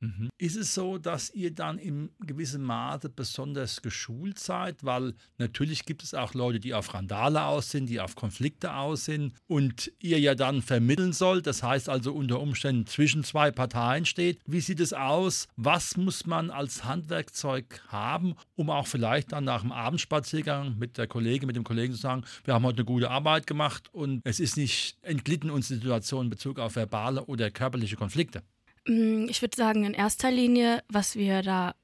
Mhm. 0.03 0.29
Ist 0.37 0.57
es 0.57 0.73
so, 0.73 0.97
dass 0.97 1.29
ihr 1.29 1.51
dann 1.51 1.77
in 1.77 2.09
gewissem 2.19 2.63
Maße 2.63 3.07
besonders 3.07 3.81
geschult 3.81 4.37
seid? 4.37 4.83
Weil 4.83 5.13
natürlich 5.37 5.85
gibt 5.85 6.03
es 6.03 6.13
auch 6.13 6.33
Leute, 6.33 6.59
die 6.59 6.73
auf 6.73 6.93
Randale 6.93 7.45
aus 7.45 7.71
sind, 7.71 7.87
die 7.87 8.01
auf 8.01 8.15
Konflikte 8.15 8.75
aus 8.75 9.05
sind 9.05 9.33
und 9.47 9.93
ihr 9.99 10.19
ja 10.19 10.35
dann 10.35 10.61
vermitteln 10.61 11.13
sollt. 11.13 11.47
Das 11.47 11.63
heißt 11.63 11.87
also 11.87 12.11
unter 12.11 12.41
Umständen 12.41 12.85
zwischen 12.85 13.23
zwei 13.23 13.49
Parteien 13.51 14.05
steht. 14.05 14.41
Wie 14.45 14.59
sieht 14.59 14.81
es 14.81 14.91
aus? 14.91 15.47
Was 15.55 15.95
muss 15.95 16.25
man 16.25 16.49
als 16.49 16.83
Handwerkzeug 16.83 17.81
haben, 17.87 18.35
um 18.55 18.69
auch 18.69 18.87
vielleicht 18.87 19.31
dann 19.31 19.45
nach 19.45 19.61
dem 19.61 19.71
Abendspaziergang 19.71 20.77
mit 20.77 20.97
der 20.97 21.07
Kollegin, 21.07 21.47
mit 21.47 21.55
dem 21.55 21.63
Kollegen 21.63 21.93
zu 21.93 22.01
sagen, 22.01 22.25
wir 22.43 22.53
haben 22.53 22.65
heute 22.65 22.79
eine 22.79 22.85
gute 22.85 23.09
Arbeit 23.09 23.47
gemacht 23.47 23.87
und 23.93 24.19
es 24.25 24.41
ist 24.41 24.57
nicht 24.57 24.97
entglitten 25.01 25.49
uns 25.49 25.69
die 25.69 25.75
Situation 25.75 26.25
in 26.25 26.29
Bezug 26.29 26.59
auf 26.59 26.75
verbale 26.75 27.23
oder 27.25 27.49
körperliche 27.51 27.95
Konflikte? 27.95 28.43
Mm, 28.87 29.27
ich 29.29 29.41
würde 29.41 29.55
sagen, 29.55 29.83
in 29.83 29.93
erster 29.93 30.31
Linie, 30.31 30.83
was 30.89 31.15
wir 31.15 31.41
da 31.41 31.75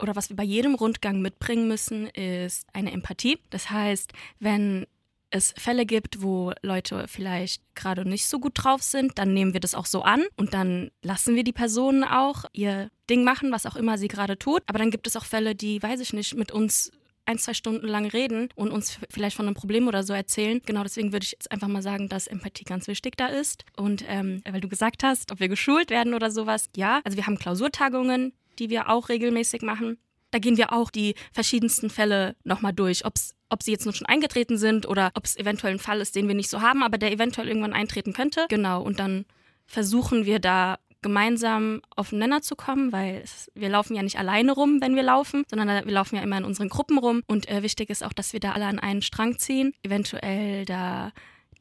oder 0.00 0.16
was 0.16 0.28
wir 0.28 0.36
bei 0.36 0.44
jedem 0.44 0.74
Rundgang 0.74 1.20
mitbringen 1.20 1.68
müssen, 1.68 2.08
ist 2.08 2.66
eine 2.72 2.92
Empathie. 2.92 3.38
Das 3.50 3.70
heißt, 3.70 4.12
wenn 4.40 4.86
es 5.30 5.52
Fälle 5.56 5.84
gibt, 5.86 6.22
wo 6.22 6.52
Leute 6.62 7.06
vielleicht 7.08 7.62
gerade 7.74 8.08
nicht 8.08 8.26
so 8.26 8.38
gut 8.38 8.52
drauf 8.54 8.82
sind, 8.82 9.18
dann 9.18 9.34
nehmen 9.34 9.52
wir 9.52 9.60
das 9.60 9.74
auch 9.74 9.86
so 9.86 10.02
an 10.02 10.22
und 10.36 10.54
dann 10.54 10.90
lassen 11.02 11.34
wir 11.34 11.42
die 11.42 11.52
Personen 11.52 12.04
auch 12.04 12.44
ihr 12.52 12.88
Ding 13.10 13.24
machen, 13.24 13.50
was 13.50 13.66
auch 13.66 13.76
immer 13.76 13.98
sie 13.98 14.08
gerade 14.08 14.38
tut. 14.38 14.62
Aber 14.66 14.78
dann 14.78 14.90
gibt 14.90 15.06
es 15.06 15.16
auch 15.16 15.24
Fälle, 15.24 15.54
die, 15.54 15.82
weiß 15.82 16.00
ich 16.00 16.12
nicht, 16.12 16.34
mit 16.34 16.52
uns 16.52 16.92
ein, 17.26 17.38
zwei 17.38 17.54
Stunden 17.54 17.86
lang 17.86 18.06
reden 18.06 18.48
und 18.54 18.70
uns 18.70 18.98
vielleicht 19.10 19.36
von 19.36 19.46
einem 19.46 19.54
Problem 19.54 19.88
oder 19.88 20.02
so 20.02 20.12
erzählen. 20.12 20.60
Genau 20.64 20.82
deswegen 20.82 21.12
würde 21.12 21.24
ich 21.24 21.32
jetzt 21.32 21.50
einfach 21.50 21.68
mal 21.68 21.82
sagen, 21.82 22.08
dass 22.08 22.26
Empathie 22.26 22.64
ganz 22.64 22.86
wichtig 22.86 23.16
da 23.16 23.26
ist. 23.26 23.64
Und 23.76 24.04
ähm, 24.08 24.42
weil 24.48 24.60
du 24.60 24.68
gesagt 24.68 25.02
hast, 25.02 25.32
ob 25.32 25.40
wir 25.40 25.48
geschult 25.48 25.90
werden 25.90 26.14
oder 26.14 26.30
sowas, 26.30 26.68
ja, 26.76 27.00
also 27.04 27.16
wir 27.16 27.26
haben 27.26 27.38
Klausurtagungen, 27.38 28.32
die 28.58 28.70
wir 28.70 28.88
auch 28.88 29.08
regelmäßig 29.08 29.62
machen. 29.62 29.98
Da 30.30 30.38
gehen 30.38 30.56
wir 30.56 30.72
auch 30.72 30.90
die 30.90 31.14
verschiedensten 31.32 31.90
Fälle 31.90 32.34
nochmal 32.42 32.72
durch, 32.72 33.04
ob's, 33.06 33.34
ob 33.50 33.62
sie 33.62 33.70
jetzt 33.70 33.84
nun 33.84 33.94
schon 33.94 34.06
eingetreten 34.06 34.58
sind 34.58 34.86
oder 34.86 35.12
ob 35.14 35.24
es 35.24 35.36
eventuell 35.36 35.74
ein 35.74 35.78
Fall 35.78 36.00
ist, 36.00 36.16
den 36.16 36.26
wir 36.26 36.34
nicht 36.34 36.50
so 36.50 36.60
haben, 36.60 36.82
aber 36.82 36.98
der 36.98 37.12
eventuell 37.12 37.46
irgendwann 37.46 37.72
eintreten 37.72 38.12
könnte. 38.12 38.46
Genau, 38.48 38.82
und 38.82 38.98
dann 38.98 39.26
versuchen 39.66 40.26
wir 40.26 40.40
da 40.40 40.78
gemeinsam 41.04 41.82
auf 41.94 42.10
den 42.10 42.18
Nenner 42.18 42.42
zu 42.42 42.56
kommen, 42.56 42.90
weil 42.90 43.20
es, 43.22 43.52
wir 43.54 43.68
laufen 43.68 43.94
ja 43.94 44.02
nicht 44.02 44.18
alleine 44.18 44.52
rum, 44.52 44.80
wenn 44.80 44.96
wir 44.96 45.04
laufen, 45.04 45.44
sondern 45.48 45.84
wir 45.84 45.92
laufen 45.92 46.16
ja 46.16 46.22
immer 46.22 46.38
in 46.38 46.44
unseren 46.44 46.70
Gruppen 46.70 46.98
rum. 46.98 47.22
Und 47.28 47.48
äh, 47.48 47.62
wichtig 47.62 47.90
ist 47.90 48.02
auch, 48.02 48.12
dass 48.12 48.32
wir 48.32 48.40
da 48.40 48.52
alle 48.52 48.66
an 48.66 48.80
einen 48.80 49.02
Strang 49.02 49.38
ziehen, 49.38 49.74
eventuell 49.82 50.64
da 50.64 51.12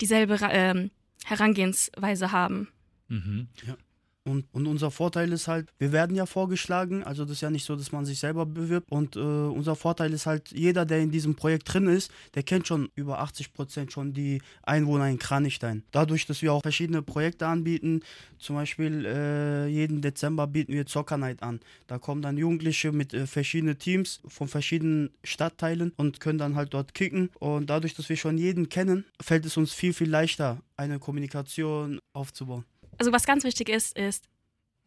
dieselbe 0.02 0.36
äh, 0.36 0.90
Herangehensweise 1.26 2.32
haben. 2.32 2.70
Mhm. 3.10 3.50
Ja. 3.68 3.76
Und, 4.26 4.46
und 4.54 4.68
unser 4.68 4.90
Vorteil 4.90 5.34
ist 5.34 5.50
halt, 5.50 5.70
wir 5.80 5.92
werden 5.92 6.16
ja 6.16 6.26
vorgeschlagen, 6.26 7.04
also 7.04 7.26
das 7.26 7.34
ist 7.34 7.42
ja 7.42 7.50
nicht 7.50 7.66
so, 7.66 7.76
dass 7.76 7.92
man 7.92 8.06
sich 8.06 8.20
selber 8.20 8.46
bewirbt. 8.46 8.90
Und 8.90 9.18
äh, 9.18 9.20
unser 9.20 9.76
Vorteil 9.76 10.14
ist 10.14 10.26
halt, 10.26 10.52
jeder, 10.52 10.86
der 10.86 11.00
in 11.00 11.12
diesem 11.12 11.36
Projekt 11.36 11.74
drin 11.74 11.88
ist, 11.88 12.10
der 12.36 12.44
kennt 12.44 12.68
schon 12.68 12.90
über 12.96 13.20
80 13.20 13.54
Prozent 13.54 13.92
schon 13.92 14.14
die 14.14 14.42
Einwohner 14.64 15.10
in 15.10 15.20
Kranichstein. 15.20 15.84
Dadurch, 15.92 16.26
dass 16.26 16.42
wir 16.42 16.54
auch 16.54 16.62
verschiedene 16.62 17.02
Projekte 17.02 17.48
anbieten, 17.48 18.02
zum 18.38 18.56
Beispiel 18.56 19.06
äh, 19.06 19.68
jeden 19.68 20.02
Dezember 20.02 20.48
bieten 20.48 20.74
wir 20.74 20.86
Zocker 20.86 21.18
Night 21.18 21.44
an. 21.44 21.60
Da 21.88 21.98
kommen 21.98 22.22
dann 22.22 22.38
Jugendliche 22.38 22.94
mit 22.94 23.14
äh, 23.14 23.28
verschiedenen 23.28 23.78
Teams 23.78 24.22
von 24.26 24.48
verschiedenen 24.48 25.10
Stadtteilen 25.26 25.92
und 25.98 26.22
können 26.22 26.40
dann 26.40 26.56
halt 26.56 26.74
dort 26.74 26.94
kicken. 26.94 27.30
Und 27.40 27.70
dadurch, 27.70 27.94
dass 27.94 28.08
wir 28.08 28.18
schon 28.18 28.38
jeden 28.38 28.70
kennen, 28.70 29.04
fällt 29.22 29.46
es 29.46 29.58
uns 29.58 29.74
viel, 29.74 29.94
viel 29.94 30.10
leichter, 30.10 30.62
eine 30.78 31.00
Kommunikation 31.00 32.00
aufzubauen 32.14 32.64
also 32.98 33.12
was 33.12 33.26
ganz 33.26 33.44
wichtig 33.44 33.70
ist, 33.70 33.98
ist, 33.98 34.28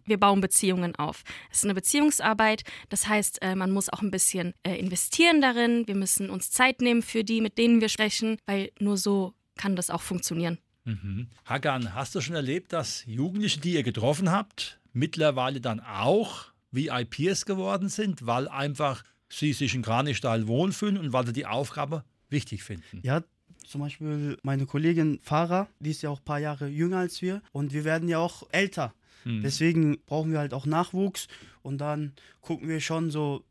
wir 0.05 0.19
bauen 0.19 0.41
Beziehungen 0.41 0.95
auf. 0.97 1.25
Es 1.51 1.59
ist 1.59 1.65
eine 1.65 1.75
Beziehungsarbeit, 1.75 2.63
das 2.89 3.09
heißt, 3.09 3.43
äh, 3.43 3.55
man 3.55 3.73
muss 3.73 3.89
auch 3.89 4.03
ein 4.03 4.11
bisschen 4.11 4.55
äh, 4.63 4.77
investieren 4.77 5.41
darin. 5.41 5.87
Wir 5.87 5.97
müssen 5.97 6.31
uns 6.31 6.51
Zeit 6.51 6.81
nehmen 6.81 7.03
für 7.03 7.25
die, 7.25 7.41
mit 7.41 7.59
denen 7.59 7.81
wir 7.81 7.89
sprechen, 7.89 8.39
weil 8.47 8.71
nur 8.79 8.97
so 8.97 9.35
kann 9.57 9.75
das 9.75 9.91
auch 9.91 10.03
funktionieren. 10.03 10.59
Mhm. 10.85 11.29
Hagan, 11.45 11.95
hast 11.95 12.15
du 12.15 12.21
schon 12.21 12.37
erlebt, 12.37 12.73
dass 12.73 13.05
Jugendliche, 13.07 13.59
die 13.61 13.73
ihr 13.73 13.83
getroffen 13.83 14.31
habt, 14.31 14.79
mittlerweile 14.93 15.61
dann 15.61 15.81
auch 15.81 16.47
VIPs 16.71 17.45
geworden 17.45 17.89
sind, 17.89 18.27
weil 18.27 18.47
einfach 18.49 19.03
sie 19.29 19.53
sich 19.53 19.75
in 19.75 19.83
Kranichstein 19.83 20.47
wohlfühlen 20.47 20.99
und 20.99 21.13
weil 21.13 21.27
sie 21.27 21.33
die 21.33 21.47
Aufgabe 21.47 22.05
wichtig 22.29 22.63
finden. 22.63 23.01
Ja, 23.03 23.23
zum 23.67 23.81
Beispiel 23.81 24.39
meine 24.43 24.67
Kollegin 24.67 25.19
Farah, 25.23 25.69
die 25.81 25.91
ist 25.91 26.03
ja 26.03 26.11
auch 26.11 26.21
ein 26.21 26.25
paar 26.25 26.39
Jahre 26.39 26.69
jünger 26.69 26.99
als 26.99 27.23
wir 27.23 27.43
und 27.53 27.73
wir 27.73 27.85
werden 27.85 28.09
ja 28.09 28.19
auch 28.19 28.45
älter. 28.51 28.95
Hm. 29.25 29.43
Deswegen 29.43 29.99
brauchen 30.07 30.33
wir 30.33 30.39
halt 30.39 30.55
auch 30.55 30.67
Nachwuchs 30.67 31.29
und 31.63 31.79
dann 31.79 32.13
gucken 32.41 32.69
wir 32.69 32.81
schon 32.81 33.11
so, 33.11 33.45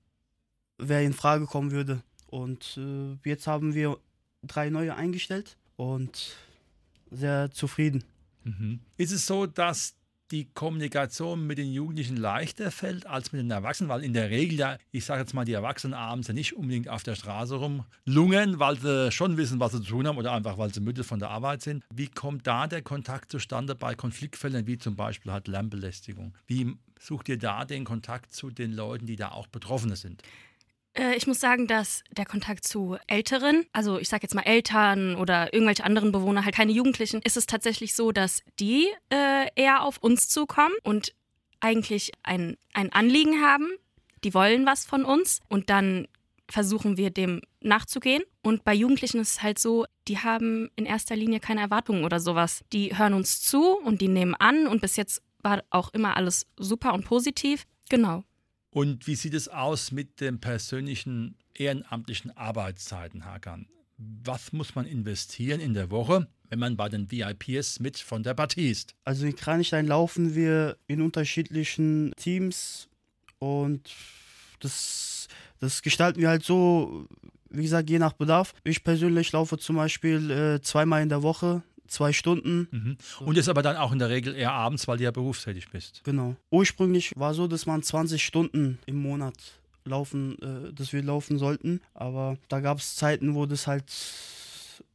wer 0.77 1.01
in 1.01 1.13
Frage 1.13 1.45
kommen 1.45 1.71
würde. 1.71 2.01
Und 2.27 2.77
äh, 2.77 3.17
jetzt 3.27 3.47
haben 3.47 3.73
wir 3.75 3.97
drei 4.43 4.69
neue 4.69 4.95
eingestellt 4.95 5.57
und 5.75 6.35
sehr 7.11 7.51
zufrieden. 7.51 8.03
Mhm. 8.43 8.79
Ist 8.97 9.11
es 9.11 9.25
so, 9.25 9.45
dass 9.45 9.95
die 10.31 10.45
Kommunikation 10.53 11.45
mit 11.45 11.57
den 11.57 11.71
Jugendlichen 11.71 12.17
leichter 12.17 12.71
fällt 12.71 13.05
als 13.05 13.31
mit 13.31 13.41
den 13.41 13.51
Erwachsenen, 13.51 13.89
weil 13.89 14.03
in 14.03 14.13
der 14.13 14.29
Regel 14.29 14.57
ja, 14.57 14.77
ich 14.91 15.05
sage 15.05 15.21
jetzt 15.21 15.33
mal, 15.33 15.45
die 15.45 15.53
Erwachsenen 15.53 15.93
abends 15.93 16.27
ja 16.27 16.33
nicht 16.33 16.55
unbedingt 16.55 16.89
auf 16.89 17.03
der 17.03 17.15
Straße 17.15 17.55
rumlungen, 17.55 18.59
weil 18.59 18.79
sie 18.79 19.11
schon 19.11 19.37
wissen, 19.37 19.59
was 19.59 19.73
sie 19.73 19.81
zu 19.81 19.89
tun 19.89 20.07
haben 20.07 20.17
oder 20.17 20.31
einfach, 20.31 20.57
weil 20.57 20.73
sie 20.73 20.81
müde 20.81 21.03
von 21.03 21.19
der 21.19 21.29
Arbeit 21.29 21.61
sind. 21.61 21.83
Wie 21.93 22.07
kommt 22.07 22.47
da 22.47 22.67
der 22.67 22.81
Kontakt 22.81 23.31
zustande 23.31 23.75
bei 23.75 23.95
Konfliktfällen, 23.95 24.67
wie 24.67 24.77
zum 24.77 24.95
Beispiel 24.95 25.31
halt 25.31 25.47
Lärmbelästigung? 25.47 26.33
Wie 26.47 26.75
sucht 26.99 27.29
ihr 27.29 27.37
da 27.37 27.65
den 27.65 27.83
Kontakt 27.83 28.33
zu 28.33 28.49
den 28.49 28.73
Leuten, 28.73 29.05
die 29.05 29.15
da 29.15 29.29
auch 29.29 29.47
Betroffene 29.47 29.95
sind? 29.95 30.23
Äh, 30.95 31.15
ich 31.15 31.27
muss 31.27 31.39
sagen, 31.39 31.67
dass 31.67 32.03
der 32.11 32.25
Kontakt 32.25 32.65
zu 32.65 32.97
Älteren, 33.07 33.65
also 33.73 33.99
ich 33.99 34.09
sage 34.09 34.23
jetzt 34.23 34.33
mal 34.33 34.41
Eltern 34.41 35.15
oder 35.15 35.53
irgendwelche 35.53 35.83
anderen 35.83 36.11
Bewohner, 36.11 36.45
halt 36.45 36.55
keine 36.55 36.71
Jugendlichen, 36.71 37.21
ist 37.23 37.37
es 37.37 37.45
tatsächlich 37.45 37.95
so, 37.95 38.11
dass 38.11 38.41
die 38.59 38.87
äh, 39.09 39.47
eher 39.55 39.83
auf 39.83 39.97
uns 39.97 40.29
zukommen 40.29 40.73
und 40.83 41.13
eigentlich 41.59 42.11
ein, 42.23 42.57
ein 42.73 42.91
Anliegen 42.91 43.41
haben. 43.41 43.69
Die 44.23 44.33
wollen 44.33 44.65
was 44.65 44.85
von 44.85 45.05
uns 45.05 45.41
und 45.49 45.69
dann 45.69 46.07
versuchen 46.49 46.97
wir 46.97 47.09
dem 47.09 47.41
nachzugehen. 47.61 48.23
Und 48.43 48.63
bei 48.63 48.73
Jugendlichen 48.73 49.19
ist 49.19 49.31
es 49.31 49.43
halt 49.43 49.59
so, 49.59 49.85
die 50.07 50.19
haben 50.19 50.69
in 50.75 50.85
erster 50.85 51.15
Linie 51.15 51.39
keine 51.39 51.61
Erwartungen 51.61 52.05
oder 52.05 52.19
sowas. 52.19 52.63
Die 52.71 52.97
hören 52.97 53.13
uns 53.13 53.41
zu 53.41 53.77
und 53.79 54.01
die 54.01 54.07
nehmen 54.07 54.35
an 54.35 54.67
und 54.67 54.81
bis 54.81 54.95
jetzt 54.95 55.21
war 55.41 55.63
auch 55.69 55.93
immer 55.93 56.17
alles 56.17 56.45
super 56.57 56.93
und 56.93 57.05
positiv. 57.05 57.65
Genau. 57.89 58.23
Und 58.75 59.07
wie 59.07 59.15
sieht 59.15 59.33
es 59.33 59.47
aus 59.47 59.93
mit 59.93 60.19
den 60.19 60.41
persönlichen 60.41 61.37
ehrenamtlichen 61.53 62.35
Arbeitszeiten, 62.35 63.23
Hakan? 63.23 63.69
Was 63.97 64.51
muss 64.51 64.75
man 64.75 64.85
investieren 64.85 65.61
in 65.61 65.73
der 65.73 65.91
Woche, 65.91 66.27
wenn 66.49 66.59
man 66.59 66.75
bei 66.75 66.89
den 66.89 67.09
VIPs 67.09 67.79
mit 67.79 67.97
von 67.97 68.21
der 68.21 68.33
Partie 68.33 68.69
ist? 68.69 68.93
Also 69.05 69.25
in 69.27 69.33
Kranichstein 69.33 69.87
laufen 69.87 70.35
wir 70.35 70.75
in 70.87 71.01
unterschiedlichen 71.01 72.11
Teams 72.17 72.89
und 73.39 73.89
das, 74.59 75.29
das 75.61 75.81
gestalten 75.81 76.19
wir 76.19 76.27
halt 76.27 76.43
so, 76.43 77.07
wie 77.49 77.63
gesagt, 77.63 77.89
je 77.89 77.97
nach 77.97 78.11
Bedarf. 78.11 78.53
Ich 78.65 78.83
persönlich 78.83 79.31
laufe 79.31 79.57
zum 79.57 79.77
Beispiel 79.77 80.29
äh, 80.29 80.61
zweimal 80.61 81.01
in 81.01 81.07
der 81.07 81.23
Woche 81.23 81.63
zwei 81.87 82.13
Stunden. 82.13 82.67
Mhm. 82.71 82.97
Und 83.25 83.37
ist 83.37 83.49
aber 83.49 83.61
dann 83.61 83.77
auch 83.77 83.91
in 83.91 83.99
der 83.99 84.09
Regel 84.09 84.35
eher 84.35 84.53
abends, 84.53 84.87
weil 84.87 84.97
du 84.97 85.03
ja 85.03 85.11
berufstätig 85.11 85.69
bist. 85.69 86.01
Genau. 86.03 86.35
Ursprünglich 86.51 87.13
war 87.15 87.33
so, 87.33 87.47
dass 87.47 87.65
man 87.65 87.83
20 87.83 88.23
Stunden 88.23 88.79
im 88.85 88.97
Monat 88.97 89.35
laufen, 89.85 90.37
äh, 90.41 90.73
dass 90.73 90.93
wir 90.93 91.03
laufen 91.03 91.37
sollten. 91.37 91.81
Aber 91.93 92.37
da 92.47 92.59
gab 92.59 92.79
es 92.79 92.95
Zeiten, 92.95 93.35
wo 93.35 93.45
das 93.45 93.67
halt 93.67 93.91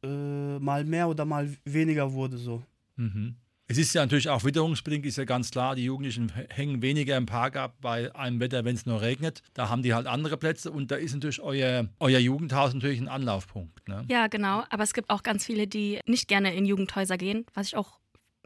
äh, 0.03 0.59
mal 0.59 0.83
mehr 0.83 1.07
oder 1.07 1.25
mal 1.25 1.49
weniger 1.65 2.13
wurde 2.13 2.37
so. 2.37 2.63
Mhm. 2.97 3.35
Es 3.71 3.77
ist 3.77 3.93
ja 3.93 4.01
natürlich 4.01 4.27
auch 4.27 4.43
witterungsbedingt, 4.43 5.05
ist 5.05 5.17
ja 5.17 5.23
ganz 5.23 5.49
klar, 5.49 5.75
die 5.75 5.85
Jugendlichen 5.85 6.29
hängen 6.49 6.81
weniger 6.81 7.15
im 7.15 7.25
Park 7.25 7.55
ab 7.55 7.77
bei 7.79 8.13
einem 8.13 8.41
Wetter, 8.41 8.65
wenn 8.65 8.75
es 8.75 8.85
nur 8.85 8.99
regnet. 8.99 9.43
Da 9.53 9.69
haben 9.69 9.81
die 9.81 9.93
halt 9.93 10.07
andere 10.07 10.35
Plätze 10.35 10.69
und 10.69 10.91
da 10.91 10.97
ist 10.97 11.13
natürlich 11.13 11.39
euer, 11.39 11.87
euer 12.01 12.19
Jugendhaus 12.19 12.73
natürlich 12.73 12.99
ein 12.99 13.07
Anlaufpunkt. 13.07 13.87
Ne? 13.87 14.03
Ja, 14.09 14.27
genau. 14.27 14.65
Aber 14.69 14.83
es 14.83 14.93
gibt 14.93 15.09
auch 15.09 15.23
ganz 15.23 15.45
viele, 15.45 15.67
die 15.67 16.01
nicht 16.05 16.27
gerne 16.27 16.53
in 16.53 16.65
Jugendhäuser 16.65 17.17
gehen, 17.17 17.45
was 17.53 17.67
ich 17.67 17.77
auch 17.77 18.01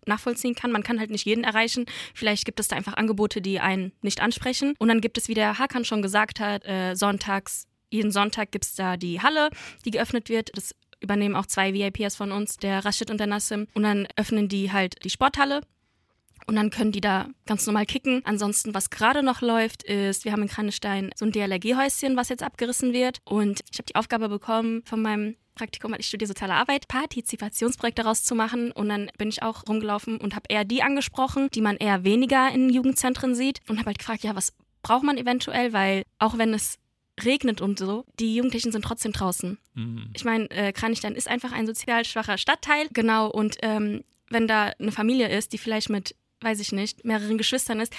nachvollziehen 0.05 0.53
kann. 0.53 0.72
Man 0.72 0.84
kann 0.84 1.00
halt 1.00 1.10
nicht 1.10 1.25
jeden 1.25 1.44
erreichen. 1.44 1.88
Vielleicht 2.13 2.46
gibt 2.46 2.60
es 2.60 2.67
da 2.67 2.75
einfach 2.75 2.94
Angebote, 2.94 3.41
die 3.41 3.60
einen 3.60 3.94
nicht 4.03 4.22
ansprechen. 4.22 4.75
Und 4.77 4.89
dann 4.89 5.01
gibt 5.01 5.17
es, 5.17 5.27
wie 5.27 5.34
der 5.34 5.58
Hakan 5.58 5.86
schon 5.86 6.03
gesagt 6.03 6.39
hat, 6.39 6.63
äh, 6.67 6.94
sonntags 6.94 7.65
jeden 7.96 8.12
Sonntag 8.12 8.51
gibt 8.51 8.65
es 8.65 8.75
da 8.75 8.98
die 8.98 9.22
Halle, 9.22 9.50
die 9.86 9.91
geöffnet 9.91 10.29
wird. 10.29 10.51
Das 10.55 10.75
übernehmen 10.99 11.35
auch 11.35 11.45
zwei 11.45 11.73
VIPs 11.73 12.15
von 12.15 12.31
uns, 12.31 12.57
der 12.57 12.83
Rashid 12.85 13.11
und 13.11 13.19
der 13.19 13.27
Nassim. 13.27 13.67
Und 13.73 13.83
dann 13.83 14.07
öffnen 14.15 14.47
die 14.47 14.71
halt 14.71 15.03
die 15.03 15.09
Sporthalle. 15.09 15.61
Und 16.47 16.55
dann 16.55 16.69
können 16.69 16.91
die 16.91 17.01
da 17.01 17.27
ganz 17.45 17.65
normal 17.65 17.85
kicken. 17.85 18.21
Ansonsten, 18.23 18.73
was 18.73 18.89
gerade 18.89 19.23
noch 19.23 19.41
läuft, 19.41 19.83
ist, 19.83 20.25
wir 20.25 20.31
haben 20.31 20.43
in 20.43 20.47
Kranestein 20.47 21.09
so 21.15 21.25
ein 21.25 21.31
DLRG-Häuschen, 21.31 22.15
was 22.15 22.29
jetzt 22.29 22.43
abgerissen 22.43 22.93
wird. 22.93 23.19
Und 23.23 23.61
ich 23.71 23.79
habe 23.79 23.87
die 23.87 23.95
Aufgabe 23.95 24.29
bekommen 24.29 24.83
von 24.85 25.01
meinem 25.01 25.35
Praktikum, 25.55 25.91
weil 25.91 26.01
ich 26.01 26.07
studiere 26.07 26.27
soziale 26.27 26.53
Arbeit, 26.53 26.87
Partizipationsprojekte 26.87 28.03
daraus 28.03 28.23
zu 28.23 28.35
machen. 28.35 28.71
Und 28.71 28.89
dann 28.89 29.09
bin 29.17 29.29
ich 29.29 29.41
auch 29.41 29.63
rumgelaufen 29.67 30.17
und 30.17 30.35
habe 30.35 30.45
eher 30.49 30.65
die 30.65 30.83
angesprochen, 30.83 31.49
die 31.53 31.61
man 31.61 31.77
eher 31.77 32.03
weniger 32.03 32.51
in 32.51 32.69
Jugendzentren 32.69 33.33
sieht. 33.33 33.61
Und 33.67 33.79
habe 33.79 33.87
halt 33.87 33.99
gefragt, 33.99 34.23
ja, 34.23 34.35
was 34.35 34.53
braucht 34.83 35.03
man 35.03 35.17
eventuell? 35.17 35.73
Weil 35.73 36.03
auch 36.19 36.37
wenn 36.37 36.53
es 36.53 36.77
regnet 37.24 37.62
und 37.62 37.79
so, 37.79 38.05
die 38.19 38.36
Jugendlichen 38.36 38.72
sind 38.72 38.84
trotzdem 38.84 39.12
draußen. 39.12 39.57
Mhm. 39.74 40.10
Ich 40.13 40.25
meine, 40.25 40.50
äh, 40.51 40.74
Kranichstein 40.74 41.15
ist 41.15 41.27
einfach 41.27 41.51
ein 41.51 41.65
sozial 41.65 42.05
schwacher 42.05 42.38
Stadtteil, 42.38 42.88
genau, 42.93 43.29
und 43.29 43.57
ähm, 43.62 44.03
wenn 44.29 44.48
da 44.48 44.72
eine 44.79 44.91
Familie 44.91 45.29
ist, 45.29 45.53
die 45.53 45.57
vielleicht 45.57 45.89
mit, 45.89 46.15
weiß 46.41 46.60
ich 46.60 46.72
nicht, 46.72 47.05
mehreren 47.05 47.38
Geschwistern 47.38 47.79
ist, 47.79 47.93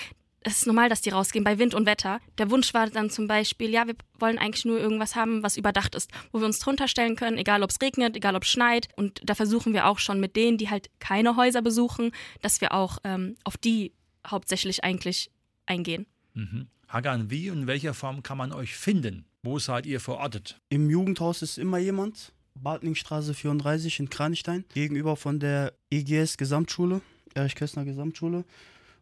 es 0.46 0.58
ist 0.58 0.66
normal, 0.66 0.88
dass 0.88 1.00
die 1.00 1.10
rausgehen 1.10 1.44
bei 1.44 1.58
Wind 1.58 1.74
und 1.74 1.86
Wetter. 1.86 2.20
Der 2.38 2.50
Wunsch 2.52 2.72
war 2.72 2.88
dann 2.88 3.10
zum 3.10 3.26
Beispiel, 3.26 3.70
ja, 3.70 3.88
wir 3.88 3.96
wollen 4.20 4.38
eigentlich 4.38 4.64
nur 4.64 4.78
irgendwas 4.78 5.16
haben, 5.16 5.42
was 5.42 5.56
überdacht 5.56 5.96
ist, 5.96 6.08
wo 6.30 6.38
wir 6.38 6.46
uns 6.46 6.60
drunter 6.60 6.86
stellen 6.86 7.16
können, 7.16 7.36
egal 7.36 7.64
ob 7.64 7.70
es 7.70 7.80
regnet, 7.82 8.16
egal 8.16 8.36
ob 8.36 8.44
es 8.44 8.48
schneit. 8.48 8.88
Und 8.94 9.20
da 9.24 9.34
versuchen 9.34 9.72
wir 9.72 9.86
auch 9.88 9.98
schon 9.98 10.20
mit 10.20 10.36
denen, 10.36 10.56
die 10.56 10.70
halt 10.70 10.88
keine 11.00 11.34
Häuser 11.34 11.62
besuchen, 11.62 12.12
dass 12.42 12.60
wir 12.60 12.72
auch 12.72 12.98
ähm, 13.02 13.36
auf 13.42 13.56
die 13.56 13.92
hauptsächlich 14.24 14.84
eigentlich 14.84 15.32
eingehen. 15.66 16.06
Mhm. 16.34 16.68
Hagan, 16.88 17.30
wie 17.30 17.50
und 17.50 17.62
in 17.62 17.66
welcher 17.66 17.94
Form 17.94 18.22
kann 18.22 18.38
man 18.38 18.52
euch 18.52 18.76
finden? 18.76 19.24
Wo 19.42 19.58
seid 19.58 19.86
ihr 19.86 20.00
verortet? 20.00 20.60
Im 20.68 20.88
Jugendhaus 20.90 21.42
ist 21.42 21.58
immer 21.58 21.78
jemand. 21.78 22.32
Bartlingstraße 22.54 23.34
34 23.34 24.00
in 24.00 24.10
Kranichstein, 24.10 24.64
gegenüber 24.72 25.16
von 25.16 25.38
der 25.40 25.74
EGS 25.90 26.38
Gesamtschule, 26.38 27.02
Erich 27.34 27.54
Köstner 27.54 27.84
Gesamtschule. 27.84 28.44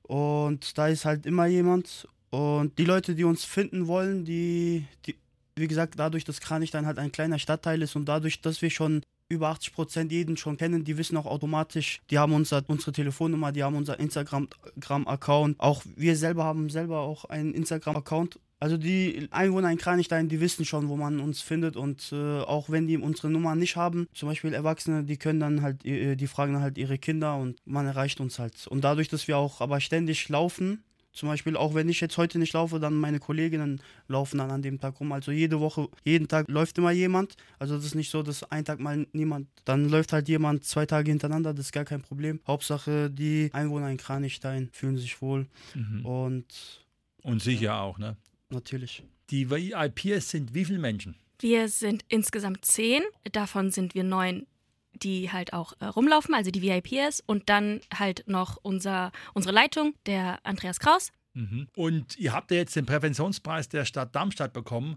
Und 0.03 0.77
da 0.77 0.89
ist 0.89 1.05
halt 1.05 1.25
immer 1.25 1.47
jemand. 1.47 2.09
Und 2.31 2.79
die 2.79 2.85
Leute, 2.85 3.15
die 3.15 3.25
uns 3.25 3.45
finden 3.45 3.87
wollen, 3.87 4.25
die, 4.25 4.87
die 5.07 5.15
wie 5.57 5.69
gesagt, 5.69 5.95
dadurch, 5.97 6.25
dass 6.25 6.41
Kranichstein 6.41 6.87
halt 6.87 6.99
ein 6.99 7.13
kleiner 7.13 7.39
Stadtteil 7.39 7.81
ist 7.83 7.95
und 7.95 8.07
dadurch, 8.07 8.41
dass 8.41 8.61
wir 8.61 8.71
schon 8.71 9.03
über 9.29 9.49
80 9.49 9.73
Prozent 9.73 10.13
jeden 10.13 10.37
schon 10.37 10.57
kennen, 10.57 10.85
die 10.85 10.99
wissen 10.99 11.17
auch 11.17 11.27
automatisch, 11.27 12.01
die 12.11 12.19
haben 12.19 12.33
unser, 12.33 12.63
unsere 12.67 12.93
Telefonnummer, 12.93 13.53
die 13.53 13.63
haben 13.63 13.77
unser 13.77 13.99
Instagram-Account. 13.99 15.61
Auch 15.61 15.83
wir 15.97 16.17
selber 16.17 16.45
haben 16.45 16.69
selber 16.71 17.01
auch 17.01 17.25
einen 17.25 17.55
Instagram-Account. 17.55 18.39
Also 18.61 18.77
die 18.79 19.29
Einwohner 19.31 19.71
in 19.71 19.79
Kranichstein, 19.79 20.29
die 20.29 20.41
wissen 20.41 20.65
schon, 20.65 20.89
wo 20.89 20.97
man 20.97 21.21
uns 21.21 21.43
findet 21.43 21.77
und 21.77 22.13
äh, 22.13 22.41
auch 22.41 22.71
wenn 22.71 22.87
die 22.87 22.97
unsere 22.97 23.29
Nummer 23.29 23.55
nicht 23.55 23.77
haben, 23.77 24.07
zum 24.15 24.29
Beispiel 24.29 24.55
Erwachsene, 24.55 25.05
die 25.05 25.19
können 25.19 25.41
dann 25.41 25.61
halt, 25.61 25.85
äh, 25.85 26.17
die 26.17 26.27
fragen 26.27 26.55
dann 26.55 26.63
halt 26.63 26.79
ihre 26.79 26.97
Kinder 26.97 27.37
und 27.37 27.59
man 27.67 27.87
erreicht 27.87 28.21
uns 28.21 28.39
halt. 28.39 28.67
Und 28.67 28.83
dadurch, 28.83 29.09
dass 29.09 29.29
wir 29.29 29.37
auch 29.37 29.61
aber 29.61 29.81
ständig 29.81 30.29
laufen, 30.29 30.83
zum 31.15 31.29
Beispiel, 31.29 31.57
auch 31.57 31.75
wenn 31.75 31.89
ich 31.89 32.01
jetzt 32.01 32.19
heute 32.19 32.41
nicht 32.41 32.53
laufe, 32.53 32.81
dann 32.81 32.95
meine 32.95 33.21
Kolleginnen 33.21 33.81
laufen 34.09 34.39
dann 34.39 34.51
an 34.51 34.63
dem 34.63 34.81
Tag 34.81 34.99
rum. 34.99 35.13
Also 35.13 35.31
jede 35.31 35.61
Woche, 35.61 35.89
jeden 36.03 36.27
Tag 36.27 36.49
läuft 36.49 36.77
immer 36.77 36.91
jemand. 36.91 37.37
Also 37.61 37.77
das 37.77 37.85
ist 37.85 37.95
nicht 37.95 38.11
so, 38.11 38.25
dass 38.25 38.43
ein 38.51 38.65
Tag 38.65 38.81
mal 38.81 39.07
niemand, 39.13 39.49
dann 39.65 39.89
läuft 39.89 40.13
halt 40.13 40.29
jemand 40.29 40.65
zwei 40.65 40.87
Tage 40.87 41.13
hintereinander, 41.13 41.55
das 41.55 41.67
ist 41.67 41.73
gar 41.73 41.85
kein 41.85 42.03
Problem. 42.03 42.41
Hauptsache, 42.47 43.11
die 43.11 43.49
Einwohner 43.53 43.91
in 43.91 43.97
Kranichstein 43.97 44.71
fühlen 44.73 44.99
sich 44.99 45.23
wohl. 45.23 45.47
Mhm. 45.75 46.05
Und, 46.05 46.83
und 47.23 47.41
sicher 47.41 47.81
auch, 47.81 47.99
ne? 47.99 48.17
Natürlich. 48.51 49.05
Die 49.31 49.49
VIPs 49.51 50.31
sind 50.31 50.53
wie 50.53 50.65
viele 50.65 50.81
Menschen? 50.81 51.15
Wir 51.39 51.69
sind 51.69 52.05
insgesamt 52.09 52.65
zehn. 52.65 53.03
Davon 53.33 53.71
sind 53.71 53.95
wir 53.95 54.03
neun 54.03 54.47
die 54.95 55.31
halt 55.31 55.53
auch 55.53 55.75
äh, 55.81 55.87
rumlaufen, 55.87 56.35
also 56.35 56.51
die 56.51 56.63
VIPs 56.63 57.23
und 57.27 57.49
dann 57.49 57.81
halt 57.93 58.25
noch 58.27 58.59
unser, 58.63 59.13
unsere 59.33 59.55
Leitung, 59.55 59.95
der 60.07 60.39
Andreas 60.45 60.81
Kraus. 60.81 61.13
Mhm. 61.35 61.69
Und 61.77 62.17
ihr 62.19 62.33
habt 62.33 62.51
ja 62.51 62.59
jetzt 62.59 62.77
den 62.77 62.87
Präventionspreis 62.87 63.69
der 63.69 63.85
Stadt 63.85 64.15
Darmstadt 64.15 64.53
bekommen. 64.53 64.97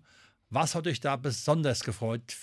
Was 0.50 0.76
hat 0.76 0.88
euch 0.88 1.00
da 1.00 1.16
besonders 1.16 1.84
gefreut, 1.84 2.36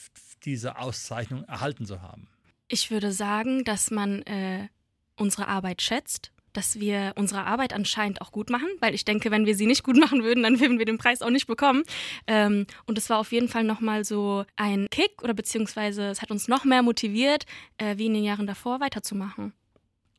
diese 0.45 0.79
Auszeichnung 0.79 1.45
erhalten 1.45 1.87
zu 1.87 2.03
haben? 2.03 2.29
Ich 2.69 2.91
würde 2.91 3.13
sagen, 3.13 3.65
dass 3.65 3.91
man 3.91 4.23
äh, 4.23 4.69
unsere 5.17 5.49
Arbeit 5.49 5.81
schätzt 5.81 6.34
dass 6.55 6.81
wir 6.81 7.13
unsere 7.17 7.45
Arbeit 7.45 7.75
anscheinend 7.75 8.23
auch 8.23 8.33
gut 8.33 8.49
machen, 8.49 8.69
weil 8.81 8.95
ich 8.95 9.05
denke, 9.05 9.31
wenn 9.31 9.45
wir 9.45 9.55
sie 9.55 9.67
nicht 9.67 9.83
gut 9.85 9.97
machen 10.01 10.25
würden, 10.25 10.43
dann 10.43 10.61
würden 10.61 10.79
wir 10.79 10.87
den 10.87 10.99
Preis 10.99 11.21
auch 11.21 11.31
nicht 11.31 11.47
bekommen. 11.47 11.83
Ähm, 12.27 12.67
und 12.87 12.97
es 12.97 13.11
war 13.11 13.19
auf 13.19 13.33
jeden 13.33 13.49
Fall 13.49 13.65
nochmal 13.65 14.05
so 14.05 14.45
ein 14.57 14.87
Kick 14.91 15.23
oder 15.23 15.35
beziehungsweise 15.35 16.09
es 16.09 16.23
hat 16.23 16.31
uns 16.31 16.49
noch 16.49 16.65
mehr 16.65 16.83
motiviert, 16.83 17.45
äh, 17.79 17.99
wie 17.99 18.07
in 18.07 18.15
den 18.15 18.25
Jahren 18.25 18.47
davor 18.47 18.81
weiterzumachen. 18.81 19.53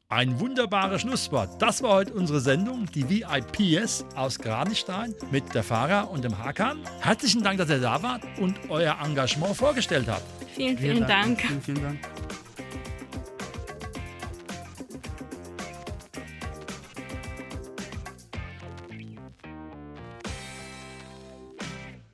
Ein 0.08 0.40
wunderbares 0.40 1.02
Schlusswort. 1.02 1.60
Das 1.60 1.82
war 1.82 1.96
heute 1.96 2.14
unsere 2.14 2.40
Sendung, 2.40 2.86
die 2.94 3.10
VIPs 3.10 4.06
aus 4.16 4.38
Kranichstein 4.38 5.16
mit 5.32 5.56
der 5.56 5.64
Fahrer 5.64 6.12
und 6.12 6.24
dem 6.24 6.38
Hakan. 6.38 6.80
Herzlichen 7.02 7.42
Dank, 7.42 7.58
dass 7.58 7.70
ihr 7.70 7.80
da 7.80 8.04
wart 8.04 8.22
und 8.40 8.56
euer 8.70 8.96
Engagement 9.04 9.56
vorgestellt 9.56 10.08
habt. 10.08 10.24
Vielen, 10.54 10.78
vielen, 10.78 11.08
Dank. 11.08 11.42
Vielen, 11.42 11.62
vielen 11.62 11.82
Dank. 11.82 12.00